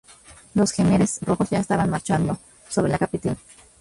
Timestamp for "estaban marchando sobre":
1.59-2.91